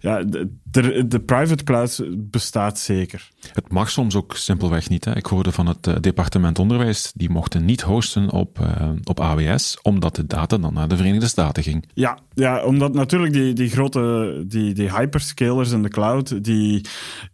[0.00, 3.30] Ja, de, de, de private cloud bestaat zeker.
[3.52, 5.04] Het mag soms ook simpelweg niet.
[5.04, 5.16] Hè.
[5.16, 9.78] Ik hoorde van het uh, departement onderwijs, die mochten niet hosten op, uh, op AWS,
[9.82, 11.88] omdat de data dan naar de Verenigde Staten ging.
[11.94, 16.84] Ja, ja omdat natuurlijk die, die grote die, die hyperscalers in de cloud, die die,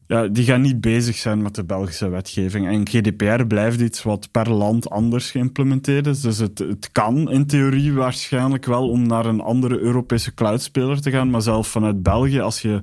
[0.07, 2.69] ja, die gaan niet bezig zijn met de Belgische wetgeving.
[2.69, 6.21] En GDPR blijft iets wat per land anders geïmplementeerd is.
[6.21, 11.11] Dus het, het kan in theorie waarschijnlijk wel om naar een andere Europese cloudspeler te
[11.11, 11.31] gaan.
[11.31, 12.81] Maar zelf vanuit België, als je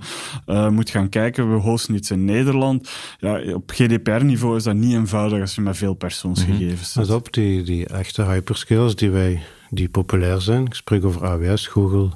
[0.47, 2.89] uh, moet gaan kijken, we hosten iets in Nederland.
[3.19, 7.09] Ja, op GDPR-niveau is dat niet eenvoudig als je met veel persoonsgegevens zit.
[7.09, 10.65] op, die, die echte hyperscalers die wij die populair zijn.
[10.65, 12.09] Ik spreek over AWS, Google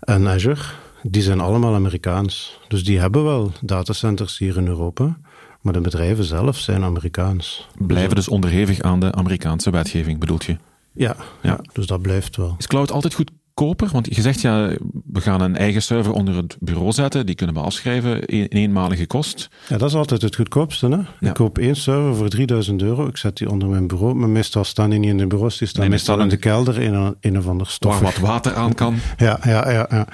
[0.00, 0.62] en Azure
[1.02, 2.60] die zijn allemaal Amerikaans.
[2.68, 5.18] Dus die hebben wel datacenters hier in Europa.
[5.60, 7.68] Maar de bedrijven zelf zijn Amerikaans.
[7.78, 10.56] Blijven dus onderhevig aan de Amerikaanse wetgeving, bedoelt je?
[10.92, 11.50] Ja, ja.
[11.50, 12.54] ja dus dat blijft wel.
[12.58, 13.88] Is cloud altijd goed koper?
[13.92, 14.70] Want je zegt ja,
[15.12, 19.06] we gaan een eigen server onder het bureau zetten, die kunnen we afschrijven in eenmalige
[19.06, 19.48] kost.
[19.68, 20.88] Ja, dat is altijd het goedkoopste.
[20.88, 20.96] Hè?
[20.96, 21.06] Ja.
[21.20, 24.64] Ik koop één server voor 3000 euro, ik zet die onder mijn bureau, maar meestal
[24.64, 27.16] staan die niet in de bureaus, die staan nee, meestal in de kelder in een,
[27.20, 27.92] een of ander stof.
[27.92, 28.96] Waar wat water aan kan.
[29.16, 30.06] ja, ja, ja, ja.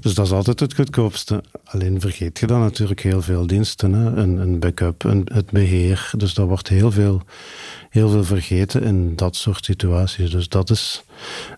[0.00, 1.42] Dus dat is altijd het goedkoopste.
[1.64, 3.92] Alleen vergeet je dan natuurlijk heel veel diensten.
[3.92, 4.16] Hè?
[4.16, 6.10] Een, een backup, een, het beheer.
[6.16, 7.22] Dus dat wordt heel veel
[7.96, 10.30] heel veel vergeten in dat soort situaties.
[10.30, 11.04] Dus dat is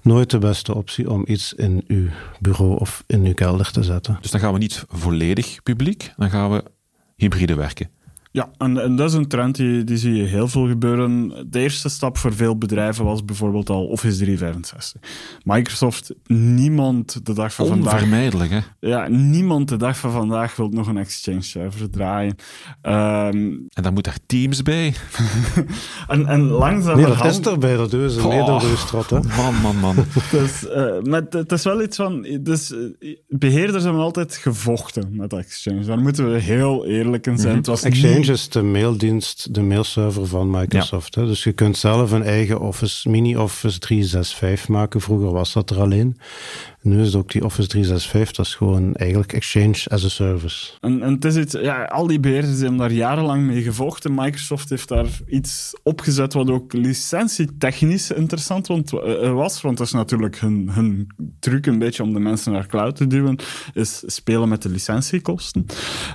[0.03, 2.09] nooit de beste optie om iets in uw
[2.41, 4.19] bureau of in uw kelder te zetten.
[4.21, 6.63] Dus dan gaan we niet volledig publiek, dan gaan we
[7.17, 7.91] hybride werken.
[8.31, 11.29] Ja, en, en, dat is een trend die, die zie je heel veel gebeuren.
[11.51, 15.01] De eerste stap voor veel bedrijven was bijvoorbeeld al Office 365.
[15.45, 17.93] Microsoft, niemand de dag van vandaag...
[17.93, 18.61] Onvermijdelijk, hè?
[18.81, 22.37] Ja, niemand de dag van vandaag wil nog een Exchange server draaien.
[22.83, 24.95] Um, en dan moet er Teams bij.
[26.09, 26.97] en, en langzaam...
[26.97, 28.27] Nee, dat is erbij, dat doen ze.
[28.27, 29.21] Nee, dat is hè?
[29.37, 29.95] Man, man, man.
[30.31, 32.39] dus, uh, met, het is wel iets van...
[32.41, 32.75] Dus,
[33.29, 35.85] beheerders hebben altijd gevochten met Exchange.
[35.85, 37.57] Daar moeten we heel eerlijk in zijn.
[37.57, 37.73] Mm -hmm.
[37.73, 41.15] Het was Exchange is de maildienst, de mailserver van Microsoft.
[41.15, 41.27] Hè?
[41.27, 45.01] Dus je kunt zelf een eigen Office, mini-Office 365 maken.
[45.01, 46.17] Vroeger was dat er alleen.
[46.83, 50.73] Nu is het ook die Office 365, dat is gewoon eigenlijk Exchange as a Service.
[50.81, 54.15] En, en het is iets, ja, al die beheerders hebben daar jarenlang mee gevochten.
[54.15, 59.61] Microsoft heeft daar iets opgezet wat ook licentietechnisch interessant want, uh, was.
[59.61, 61.09] Want dat is natuurlijk hun, hun
[61.41, 63.39] truc een beetje om de mensen naar cloud te duwen,
[63.75, 65.67] is spelen met de licentiekosten.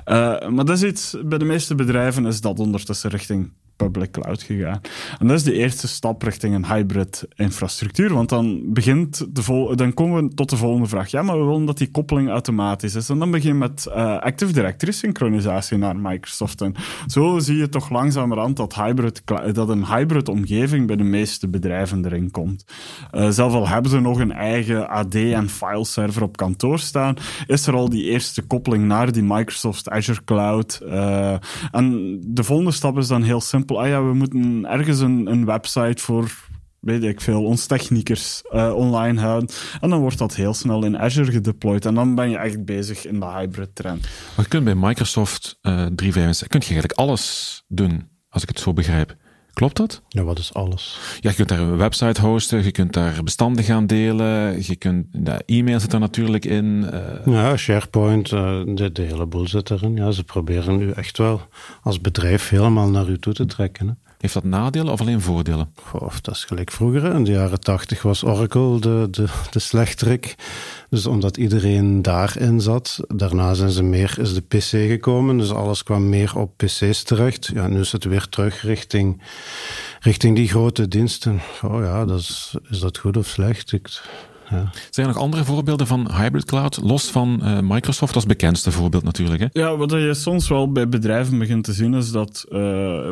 [0.06, 1.93] Uh, maar dat is iets, bij de meeste bedrijven
[2.28, 4.82] is dat ondertussen richting public cloud gegaan.
[5.20, 9.76] En dat is de eerste stap richting een hybrid infrastructuur, want dan, begint de vol
[9.76, 11.12] dan komen we tot de volgende vraag.
[11.12, 13.10] Ja, maar we willen dat die koppeling automatisch is.
[13.10, 16.62] En dan begin je met uh, Active Directory synchronisatie naar Microsoft.
[16.62, 16.76] En
[17.08, 19.22] zo zie je toch langzamerhand dat, hybrid,
[19.54, 22.66] dat een hybrid omgeving bij de meeste bedrijven erin komt.
[23.12, 27.16] Uh, zelf al hebben ze nog een eigen AD en file server op kantoor staan,
[27.48, 30.82] is er al die eerste koppeling naar die Microsoft Azure Cloud.
[30.86, 31.36] Uh,
[31.72, 35.46] en de volgende stap is dan heel simpel ah ja, we moeten ergens een, een
[35.46, 36.32] website voor
[36.84, 39.50] weet ik veel, ons techniekers uh, online houden.
[39.82, 41.86] En dan wordt dat heel snel in Azure gedeployed.
[41.86, 44.02] En dan ben je echt bezig in de hybrid trend.
[44.02, 48.60] Maar je kunt bij Microsoft uh, 365 kun je eigenlijk alles doen, als ik het
[48.60, 49.16] zo begrijp.
[49.54, 50.02] Klopt dat?
[50.08, 51.00] Ja, wat is alles?
[51.20, 55.06] Ja, je kunt daar een website hosten, je kunt daar bestanden gaan delen, je kunt,
[55.46, 56.90] e-mail zit er natuurlijk in.
[56.94, 57.34] Uh...
[57.34, 59.96] Ja, SharePoint, uh, de, de, hele boel zit erin.
[59.96, 61.42] Ja, ze proberen u echt wel
[61.82, 63.88] als bedrijf helemaal naar u toe te trekken.
[63.88, 64.03] Hè?
[64.24, 65.74] Heeft dat nadelen of alleen voordelen?
[65.84, 67.14] Goh, dat is gelijk vroeger.
[67.14, 70.36] In de jaren tachtig was Oracle de, de, de.
[70.90, 73.00] Dus omdat iedereen daarin zat.
[73.08, 75.38] Daarna zijn ze meer, is de PC gekomen.
[75.38, 77.50] Dus alles kwam meer op PC's terecht.
[77.54, 79.22] Ja, nu is het weer terug richting,
[80.00, 81.42] richting die grote diensten.
[81.62, 83.72] Oh ja, dat is, is dat goed of slecht?
[83.72, 84.02] Ik,
[84.50, 84.70] ja.
[84.90, 89.04] Zijn er nog andere voorbeelden van hybrid cloud, los van uh, Microsoft als bekendste voorbeeld
[89.04, 89.42] natuurlijk?
[89.42, 89.48] Hè?
[89.52, 92.60] Ja, wat je soms wel bij bedrijven begint te zien is dat uh,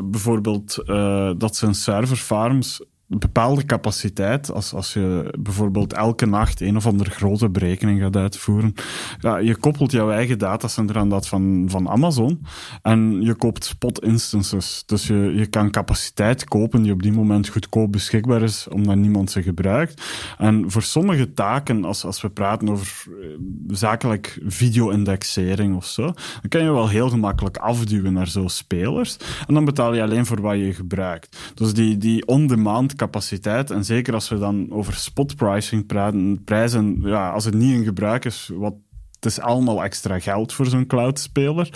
[0.04, 2.82] bijvoorbeeld uh, dat zijn serverfarms
[3.20, 4.52] bepaalde capaciteit.
[4.52, 8.74] Als, als je bijvoorbeeld elke nacht een of andere grote berekening gaat uitvoeren.
[9.20, 12.46] Ja, je koppelt jouw eigen datacenter aan dat van, van Amazon.
[12.82, 14.84] En je koopt spot instances.
[14.86, 19.32] Dus je, je kan capaciteit kopen die op die moment goedkoop beschikbaar is, omdat niemand
[19.32, 20.02] ze gebruikt.
[20.38, 23.28] En voor sommige taken, als, als we praten over eh,
[23.68, 29.18] zakelijk video-indexering of zo, dan kan je wel heel gemakkelijk afduwen naar zo'n spelers.
[29.48, 31.52] En dan betaal je alleen voor wat je gebruikt.
[31.54, 33.72] Dus die, die on-demand capaciteit.
[33.72, 37.84] En zeker als we dan over spot pricing praten, prijzen, ja, als het niet in
[37.84, 38.74] gebruik is, wat
[39.22, 41.70] het is allemaal extra geld voor zo'n cloud-speler.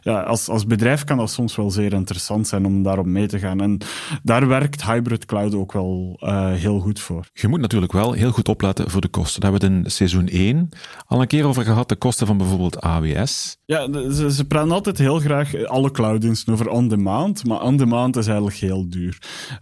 [0.00, 3.38] Ja, als, als bedrijf kan dat soms wel zeer interessant zijn om daarop mee te
[3.38, 3.60] gaan.
[3.60, 3.78] En
[4.22, 7.26] daar werkt hybrid cloud ook wel uh, heel goed voor.
[7.32, 9.40] Je moet natuurlijk wel heel goed opletten voor de kosten.
[9.40, 10.68] Daar hebben we het in seizoen 1
[11.06, 13.56] al een keer over gehad, de kosten van bijvoorbeeld AWS.
[13.64, 18.56] Ja, ze, ze praten altijd heel graag alle clouddiensten over on-demand, maar on-demand is eigenlijk
[18.56, 19.18] heel duur.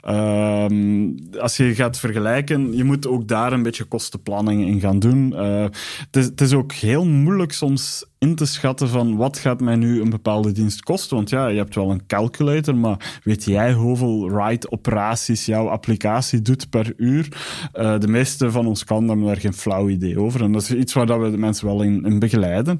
[0.09, 5.33] Um, als je gaat vergelijken, je moet ook daar een beetje kostenplanning in gaan doen.
[5.33, 9.39] Uh, het, is, het is ook heel moeilijk moeilijk soms in te schatten van wat
[9.39, 11.17] gaat mij nu een bepaalde dienst kosten.
[11.17, 16.71] Want ja, je hebt wel een calculator, maar weet jij hoeveel write-operaties jouw applicatie doet
[16.71, 17.29] per uur?
[17.75, 20.43] Uh, de meeste van ons kan daar geen flauw idee over.
[20.43, 22.79] En dat is iets waar we de mensen wel in, begeleiden.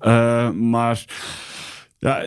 [0.00, 1.04] Uh, maar...
[2.00, 2.24] Ja,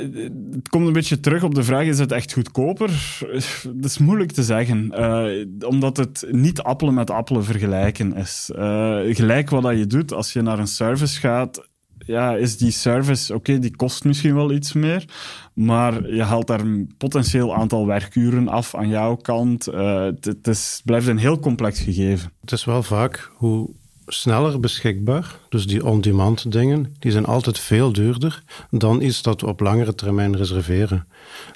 [0.51, 3.19] het komt een beetje terug op de vraag: is het echt goedkoper?
[3.75, 8.51] Dat is moeilijk te zeggen, uh, omdat het niet appelen met appelen vergelijken is.
[8.55, 11.69] Uh, gelijk wat dat je doet als je naar een service gaat,
[12.05, 15.05] ja, is die service, oké, die kost misschien wel iets meer,
[15.53, 19.67] maar je haalt daar een potentieel aantal werkuren af aan jouw kant.
[19.67, 22.31] Uh, het, is, blijft een heel complex gegeven.
[22.41, 23.69] Het is wel vaak hoe
[24.13, 25.35] sneller beschikbaar.
[25.49, 29.95] Dus die on-demand dingen, die zijn altijd veel duurder dan iets dat we op langere
[29.95, 31.07] termijn reserveren.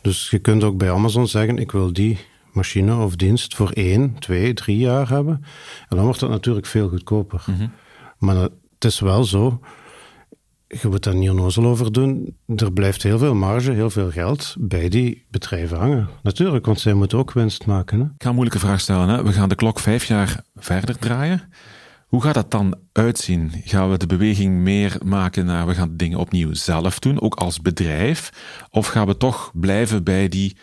[0.02, 2.20] Dus je kunt ook bij Amazon zeggen, ik wil die
[2.52, 5.44] machine of dienst voor één, twee, drie jaar hebben.
[5.90, 7.44] En dan wordt dat natuurlijk veel goedkoper.
[7.46, 7.72] Mm -hmm.
[8.18, 9.60] Maar het is wel zo,
[10.68, 12.38] je moet daar niet onnozel over doen.
[12.56, 16.10] Er blijft heel veel marge, heel veel geld bij die bedrijven hangen.
[16.24, 18.00] Natuurlijk, want zij moeten ook winst maken.
[18.00, 18.06] Hè?
[18.06, 19.08] Ik ga een moeilijke vraag stellen.
[19.10, 19.24] Hè?
[19.24, 21.42] We gaan de klok vijf jaar verder draaien.
[22.16, 23.52] Hoe gaat dat dan uitzien?
[23.64, 27.62] Gaan we de beweging meer maken naar we gaan dingen opnieuw zelf doen, ook als
[27.62, 28.30] bedrijf?
[28.70, 30.58] Of gaan we toch blijven bij die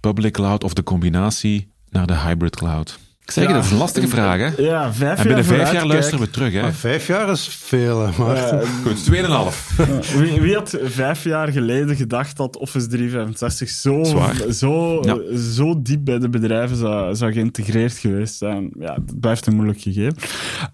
[0.00, 2.98] public cloud of de combinatie naar de hybrid cloud?
[3.24, 4.62] Ik zeg ja, dat is een lastige vraag, hè?
[4.62, 6.60] Ja, vijf en binnen jaar vijf jaar luisteren we terug, hè?
[6.60, 8.36] Maar vijf jaar is veel, maar...
[8.36, 9.76] Ja, Goed, tweeënhalf.
[10.18, 14.04] wie, wie had vijf jaar geleden gedacht dat Office 365 zo,
[14.50, 15.36] zo, ja.
[15.38, 18.70] zo diep bij de bedrijven zou, zou geïntegreerd geweest zijn?
[18.78, 20.16] Ja, dat blijft een moeilijk gegeven.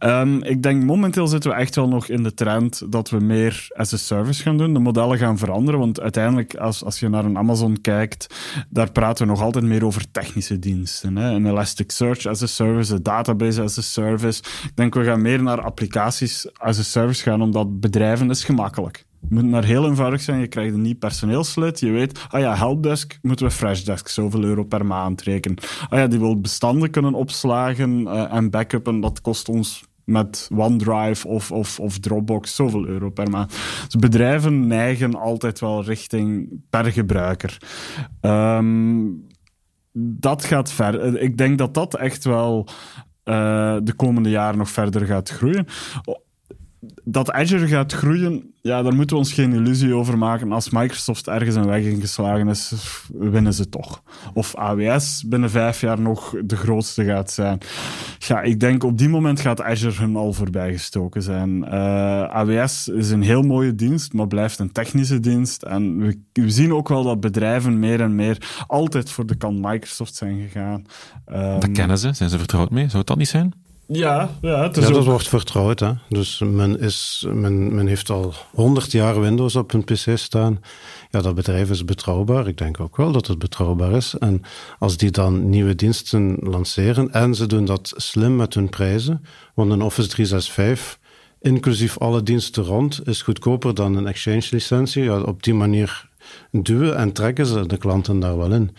[0.01, 3.69] Um, ik denk, momenteel zitten we echt wel nog in de trend dat we meer
[3.77, 4.73] as a service gaan doen.
[4.73, 8.35] De modellen gaan veranderen, want uiteindelijk, als, als je naar een Amazon kijkt,
[8.69, 11.17] daar praten we nog altijd meer over technische diensten.
[11.17, 11.31] Hè?
[11.31, 14.43] Een Elasticsearch as a service, een database as a service.
[14.65, 19.05] Ik denk we gaan meer naar applicaties as a service gaan, omdat bedrijven is gemakkelijk.
[19.21, 20.41] Het moet maar heel eenvoudig zijn.
[20.41, 21.81] Je krijgt een nieuw personeelslid.
[21.81, 25.59] Je weet, ah ja, helpdesk moeten we freshdesk zoveel euro per maand rekenen.
[25.89, 29.01] Ah ja, die wil bestanden kunnen opslagen uh, en backuppen.
[29.01, 33.51] Dat kost ons met OneDrive of, of, of Dropbox zoveel euro per maand.
[33.85, 37.57] Dus bedrijven neigen altijd wel richting per gebruiker.
[38.21, 39.27] Um,
[39.93, 41.23] dat gaat ver.
[41.23, 42.67] Ik denk dat dat echt wel
[43.25, 45.67] uh, de komende jaren nog verder gaat groeien
[47.05, 50.53] dat Azure gaat groeien, ja, daar moeten we ons geen illusie over maken.
[50.53, 52.73] Als Microsoft ergens een weg ingeslagen is,
[53.13, 54.03] winnen ze toch.
[54.35, 57.59] Of AWS binnen vijf jaar nog de grootste gaat zijn.
[58.19, 61.65] Ja, ik denk op die moment gaat Azure hun al voorbijgestoken zijn.
[61.65, 65.63] Uh, eh, AWS is een heel mooie dienst, maar blijft een technische dienst.
[65.63, 69.59] En we, we, zien ook wel dat bedrijven meer en meer altijd voor de kant
[69.61, 70.85] Microsoft zijn gegaan.
[71.33, 72.85] Um, dat kennen ze, zijn ze vertrouwd mee?
[72.85, 73.53] Zou het dat niet zijn?
[73.93, 75.81] Ja, ja, het is ja dat wordt vertrouwd.
[75.81, 75.93] Hè?
[76.09, 80.61] Dus men, is, men, men heeft al 100 jaar Windows op een PC staan.
[81.11, 82.49] Ja, dat bedrijf is betrouwbaar.
[82.49, 84.15] Ik denk ook wel dat het betrouwbaar is.
[84.19, 84.43] En
[84.79, 89.25] als die dan nieuwe diensten lanceren en ze doen dat slim met hun prijzen,
[89.55, 90.99] want een Office 365
[91.41, 95.03] inclusief alle diensten rond, is goedkoper dan een Exchange licentie.
[95.03, 96.09] Ja, op die manier
[96.51, 98.77] duwen en trekken ze de klanten daar wel in.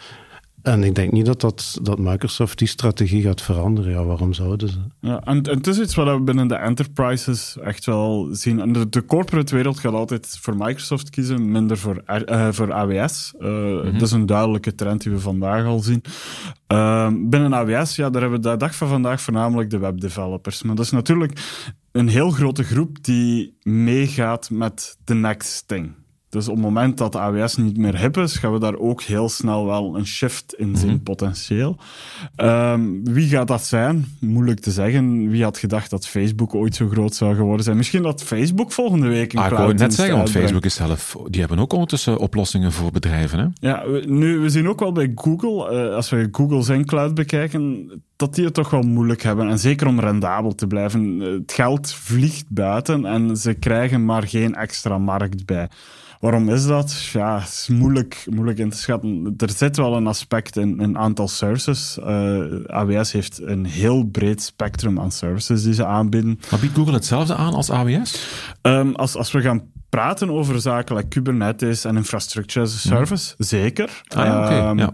[0.62, 3.92] En ik denk niet dat, dat, dat Microsoft die strategie gaat veranderen.
[3.92, 4.78] Ja, waarom zouden ze?
[5.00, 8.60] Ja, en, en het is iets wat we binnen de enterprises echt wel zien.
[8.60, 13.34] En de, de corporate wereld gaat altijd voor Microsoft kiezen, minder voor, uh, voor AWS.
[13.40, 13.94] Uh, mm -hmm.
[13.94, 16.04] Dat is een duidelijke trend die we vandaag al zien.
[16.68, 20.64] Uh, binnen AWS, ja, daar hebben we de dag van vandaag voornamelijk de webdevelopers.
[20.64, 21.40] Maar dat is natuurlijk
[21.92, 25.92] een heel grote groep die meegaat met the next thing.
[26.32, 29.02] Dus op het moment dat de AWS niet meer hip is, gaan we daar ook
[29.02, 31.04] heel snel wel een shift in zien, mm-hmm.
[31.04, 31.78] potentieel.
[32.38, 34.06] Um, wie gaat dat zijn?
[34.20, 35.30] Moeilijk te zeggen.
[35.30, 37.78] Wie had gedacht dat Facebook ooit zo groot zou geworden zijn?
[37.78, 41.18] Misschien dat Facebook volgende week een ah, Ik wou net zeggen, want Facebook is zelf...
[41.28, 43.68] Die hebben ook ondertussen oplossingen voor bedrijven, hè?
[43.68, 47.14] Ja, we, nu, we zien ook wel bij Google, uh, als we Google zijn cloud
[47.14, 47.92] bekijken,
[48.22, 49.50] dat die het toch wel moeilijk hebben.
[49.50, 51.20] En zeker om rendabel te blijven.
[51.20, 55.70] Het geld vliegt buiten en ze krijgen maar geen extra markt bij.
[56.20, 57.10] Waarom is dat?
[57.14, 59.34] Ja, het is moeilijk, moeilijk in te schatten.
[59.38, 61.98] Er zit wel een aspect in een aantal services.
[62.00, 66.40] Uh, AWS heeft een heel breed spectrum aan services die ze aanbieden.
[66.52, 68.28] Maar biedt Google hetzelfde aan als AWS?
[68.62, 73.34] Um, als, als we gaan praten over zaken like Kubernetes en infrastructure as a service,
[73.38, 73.46] mm.
[73.46, 74.02] zeker.
[74.08, 74.70] Ah, ja, okay.
[74.70, 74.92] um, ja.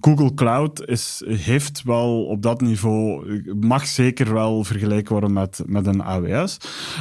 [0.00, 5.86] Google Cloud is, heeft wel op dat niveau, mag zeker wel vergeleken worden met, met
[5.86, 6.56] een AWS.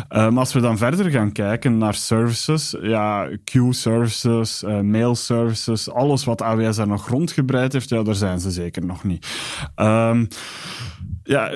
[0.09, 5.89] Um, als we dan verder gaan kijken naar services, ja, queue services, uh, mail services,
[5.89, 9.27] alles wat AWS daar nog rondgebreid heeft, ja, daar zijn ze zeker nog niet.
[9.75, 10.27] Um,
[11.23, 11.51] ja,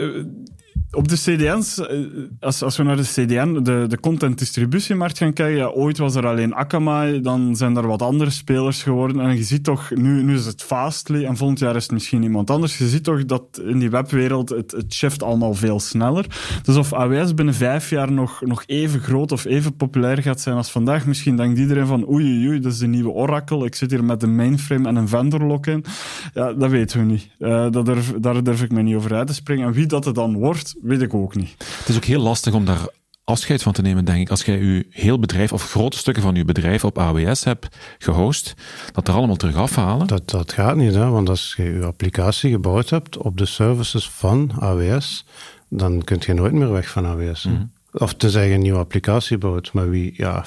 [0.91, 1.97] op de CDN's, eh,
[2.39, 6.15] als, als we naar de CDN, de, de content distributiemarkt gaan kijken, ja, ooit was
[6.15, 9.21] er alleen Akamai, dan zijn er wat andere spelers geworden.
[9.21, 12.23] En je ziet toch, nu, nu is het Fastly en volgend jaar is het misschien
[12.23, 12.77] iemand anders.
[12.77, 16.25] Je ziet toch dat in die webwereld het, het shift allemaal veel sneller.
[16.63, 20.55] Dus of AWS binnen vijf jaar nog, nog even groot of even populair gaat zijn
[20.55, 23.75] als vandaag, misschien denkt iedereen van oei oei, oei dat is de nieuwe Oracle, ik
[23.75, 25.85] zit hier met een mainframe en een vendor lock-in.
[26.33, 27.29] Ja, dat weten we niet.
[27.39, 29.67] Uh, dat durf, daar durf ik me niet over uit te springen.
[29.67, 31.55] En wie dat het dan wordt, weet ik ook niet.
[31.57, 32.87] Het is ook heel lastig om daar
[33.23, 34.29] afscheid van te nemen, denk ik.
[34.29, 38.53] Als jij je heel bedrijf of grote stukken van je bedrijf op AWS hebt gehost,
[38.91, 40.07] dat er allemaal terug afhalen.
[40.07, 41.09] Dat, dat gaat niet, hè?
[41.09, 45.25] want als je je applicatie gebouwd hebt op de services van AWS,
[45.69, 47.43] dan kun je nooit meer weg van AWS.
[47.43, 47.71] Mm -hmm.
[47.91, 49.73] Of tenzij je een nieuwe applicatie bouwt.
[49.73, 50.45] Maar wie, ja,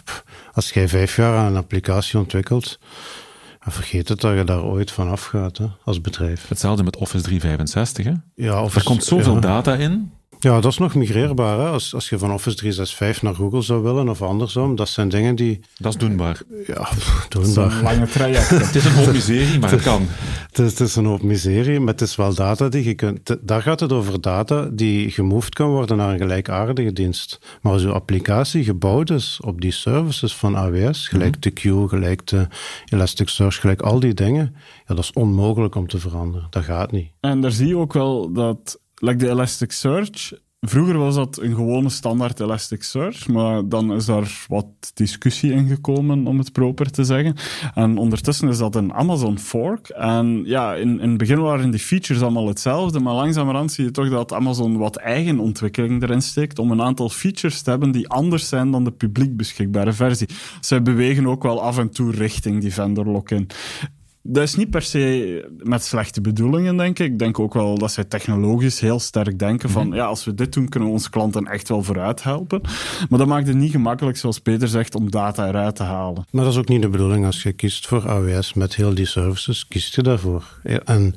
[0.52, 2.78] als jij vijf jaar aan een applicatie ontwikkelt,
[3.60, 6.48] vergeet het dat je daar ooit van afgaat hè, als bedrijf.
[6.48, 8.04] Hetzelfde met Office 365.
[8.04, 8.12] Hè?
[8.34, 9.40] Ja, Office, er komt zoveel ja.
[9.40, 10.12] data in.
[10.42, 11.58] Ja, dat is nog migreerbaar.
[11.58, 11.66] Hè?
[11.66, 15.34] Als, als je van Office 365 naar Google zou willen of andersom, dat zijn dingen
[15.34, 15.60] die...
[15.76, 16.42] Dat is doenbaar.
[16.66, 16.88] Ja,
[17.28, 17.72] doenbaar.
[17.72, 18.48] een lange traject.
[18.48, 20.06] het is een hoop miserie, maar het kan.
[20.46, 23.36] Het is, het is een hoop miserie, maar het is wel data die je kunt...
[23.40, 27.40] Daar gaat het over data die gemoved kan worden naar een gelijkaardige dienst.
[27.62, 31.40] Maar als je applicatie gebouwd is op die services van AWS, gelijk mm -hmm.
[31.40, 32.46] de Queue, gelijk de
[32.84, 34.54] Elasticsearch, gelijk al die dingen,
[34.86, 36.46] ja, dat is onmogelijk om te veranderen.
[36.50, 37.10] Dat gaat niet.
[37.20, 40.32] En daar zie je ook wel dat like de Elasticsearch.
[40.60, 46.26] Vroeger was dat een gewone standaard Elasticsearch, maar dan is daar wat discussie in gekomen,
[46.26, 47.34] om het proper te zeggen.
[47.74, 49.88] En ondertussen is dat een Amazon fork.
[49.88, 53.90] En ja, in, in het begin waren die features allemaal hetzelfde, maar langzamerhand zie je
[53.90, 58.08] toch dat Amazon wat eigen ontwikkeling erin steekt om een aantal features te hebben die
[58.08, 60.28] anders zijn dan de publiek beschikbare versie.
[60.60, 63.48] Zij bewegen ook wel af en toe richting die vendor lock-in
[64.22, 67.12] dat is niet per se met slechte bedoelingen, denk ik.
[67.12, 69.98] Ik denk ook wel dat zij technologisch heel sterk denken van, mm -hmm.
[69.98, 72.60] ja, als we dit doen, kunnen we onze klanten echt wel vooruit helpen.
[73.08, 76.26] Maar dat maakt het niet gemakkelijk, zoals Peter zegt, om data eruit te halen.
[76.30, 77.26] Maar dat is ook niet de bedoeling.
[77.26, 80.60] Als je kiest voor AWS met heel die services, kiest je daarvoor.
[80.84, 81.14] En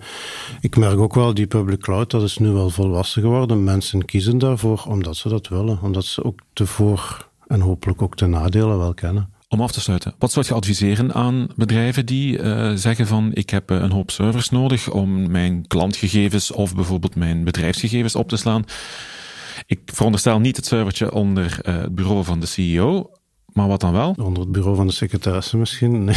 [0.62, 3.64] ik merk ook wel, die public cloud, dat is nu wel volwassen geworden.
[3.64, 5.80] Mensen kiezen daarvoor omdat ze dat willen.
[5.82, 9.33] Omdat ze ook de voor- en hopelijk ook de nadelen wel kennen.
[9.54, 13.50] Om af te sluiten, wat zou je adviseren aan bedrijven die uh, zeggen van ik
[13.50, 18.66] heb een hoop servers nodig om mijn klantgegevens of bijvoorbeeld mijn bedrijfsgegevens op te slaan?
[19.66, 23.12] Ik veronderstel niet het servertje onder uh, het bureau van de CEO,
[23.46, 24.16] maar wat dan wel?
[24.18, 26.04] Onder het bureau van de secretaresse misschien.
[26.04, 26.16] Nee,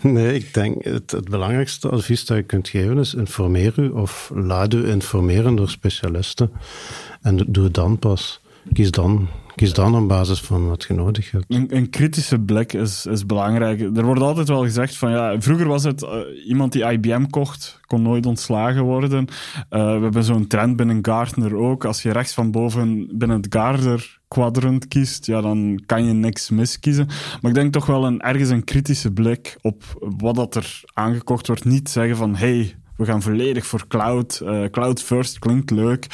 [0.14, 4.30] nee ik denk het, het, belangrijkste advies dat je kunt geven is informeer u of
[4.34, 6.50] laat u informeren door specialisten
[7.22, 8.40] en doe het dan pas.
[8.72, 11.44] Kies dan Kies dan op basis van wat je nodig hebt.
[11.48, 13.80] Een, een, kritische blik is, is belangrijk.
[13.80, 16.10] Er wordt altijd wel gezegd van ja, vroeger was het uh,
[16.46, 19.26] iemand die IBM kocht, kon nooit ontslagen worden.
[19.70, 21.84] Uh, we hebben zo'n trend binnen Gartner ook.
[21.84, 26.50] Als je rechts van boven binnen het Gartner quadrant kiest, ja, dan kan je niks
[26.50, 27.06] miskiezen.
[27.40, 29.82] Maar ik denk toch wel een, ergens een kritische blik op
[30.18, 31.64] wat dat er aangekocht wordt.
[31.64, 34.40] Niet zeggen van hey, we gaan volledig voor cloud.
[34.42, 36.06] Uh, cloud first klinkt leuk.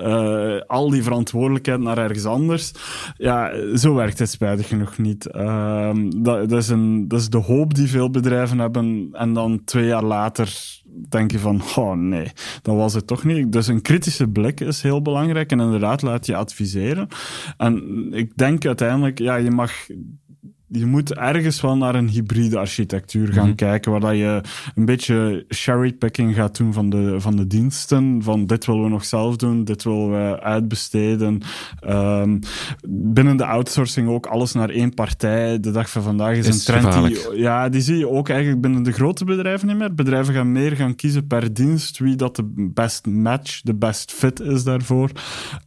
[0.00, 2.72] Uh, al die verantwoordelijkheid naar ergens anders.
[3.16, 5.28] Ja, zo werkt het spijtig genoeg niet.
[5.36, 9.08] Uh, dat, dat, is een, dat is de hoop die veel bedrijven hebben.
[9.12, 10.78] En dan twee jaar later
[11.08, 12.32] denk je van, oh nee,
[12.62, 13.52] dat was het toch niet.
[13.52, 17.08] Dus een kritische blik is heel belangrijk en inderdaad laat je adviseren.
[17.56, 19.72] En ik denk uiteindelijk, ja, je mag
[20.72, 23.54] je moet ergens wel naar een hybride architectuur gaan mhm.
[23.54, 24.40] kijken, waar dat je
[24.74, 28.22] een beetje cherrypicking gaat doen van de, van de diensten.
[28.22, 31.40] Van dit willen we nog zelf doen, dit willen we uitbesteden.
[31.88, 32.38] Um,
[32.88, 35.60] binnen de outsourcing ook alles naar één partij.
[35.60, 38.82] De dag van vandaag is, een trend die, ja, die zie je ook eigenlijk binnen
[38.82, 39.94] de grote bedrijven niet meer.
[39.94, 44.40] Bedrijven gaan meer gaan kiezen per dienst wie dat de best match, de best fit
[44.40, 45.10] is daarvoor.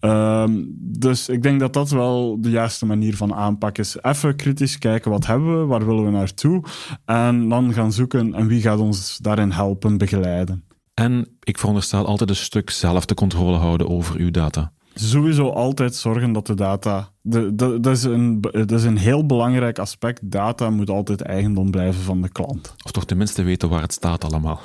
[0.02, 3.98] Um, dus ik denk dat dat wel de juiste manier van aanpak is.
[4.02, 6.64] Even kritisch kijken kijken wat hebben we, waar willen we naartoe.
[7.06, 10.64] En dan gaan zoeken en wie gaat ons daarin helpen, begeleiden.
[10.94, 14.72] En ik veronderstel altijd een stuk zelf de controle houden over uw data.
[14.94, 17.10] Sowieso altijd zorgen dat de data.
[17.22, 20.32] De, de, dat, is een, dat is een heel belangrijk aspect.
[20.32, 22.76] Data moet altijd eigendom blijven van de klant.
[22.86, 24.60] Of toch tenminste weten waar het staat allemaal.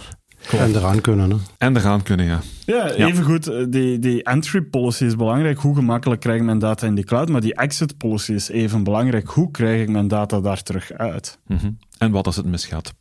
[0.59, 1.31] En eraan kunnen.
[1.31, 1.37] Hè?
[1.59, 2.41] En eraan kunnen, ja.
[2.67, 3.47] Ja, even goed.
[3.47, 5.59] Eh, die, die entry policy is belangrijk.
[5.59, 7.29] Hoe gemakkelijk krijg ik mijn data in die cloud?
[7.29, 9.29] Maar die exit policy is even belangrijk.
[9.29, 11.39] Hoe krijg ik mijn data daar terug uit?
[11.47, 11.71] Mhm.
[11.99, 12.95] En wat als het misgaat?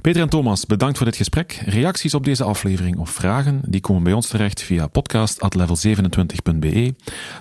[0.00, 1.62] Peter en Thomas, bedankt voor dit gesprek.
[1.66, 6.94] Reacties op deze aflevering of vragen, die komen bij ons terecht via podcast.level27.be.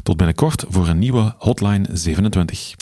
[0.03, 2.75] Tot binnenkort voor een nieuwe Hotline 27.